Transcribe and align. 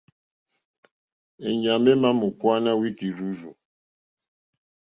E 1.47 1.47
nyàmbe 1.59 1.89
è 1.93 1.97
ma 2.01 2.09
mò 2.19 2.27
kuwana 2.39 2.71
wiki 2.81 3.07
rzurzù. 3.15 3.51